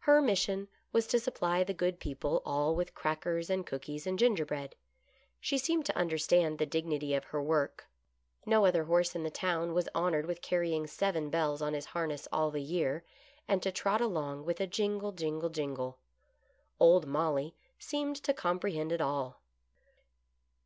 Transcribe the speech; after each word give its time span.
Her 0.00 0.20
mission 0.20 0.68
was 0.92 1.06
to 1.06 1.18
supply 1.18 1.64
the 1.64 1.72
good 1.72 1.98
people 1.98 2.42
all 2.44 2.76
with 2.76 2.94
crackers 2.94 3.48
and 3.48 3.64
cookies 3.64 4.06
and 4.06 4.18
gingerbread; 4.18 4.74
she 5.40 5.56
seemed 5.56 5.86
to 5.86 5.96
understand 5.96 6.58
the 6.58 6.66
dignity 6.66 7.14
of 7.14 7.24
her 7.24 7.40
work; 7.42 7.86
no 8.44 8.66
other 8.66 8.84
horse 8.84 9.14
in 9.14 9.22
48 9.22 9.22
GOOD 9.22 9.24
LUCK. 9.24 9.34
49 9.36 9.72
the 9.72 9.72
town 9.72 9.74
was 9.74 9.88
honored 9.94 10.26
with 10.26 10.42
carrying 10.42 10.86
seven 10.86 11.30
bells 11.30 11.62
on 11.62 11.72
his 11.72 11.86
harness 11.86 12.28
all 12.30 12.50
the 12.50 12.60
year, 12.60 13.04
and 13.48 13.62
to 13.62 13.72
trot 13.72 14.02
along 14.02 14.44
with 14.44 14.60
a 14.60 14.66
jingle, 14.66 15.12
jin 15.12 15.38
gle, 15.38 15.48
jingle. 15.48 15.98
Old 16.78 17.06
Molly 17.06 17.54
seemed 17.78 18.16
to 18.16 18.34
comprehend 18.34 18.92
it 18.92 19.00
all. 19.00 19.40